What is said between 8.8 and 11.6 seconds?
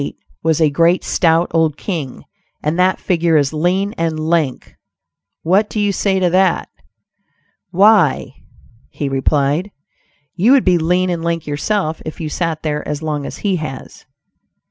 he replied, "you would be lean and lank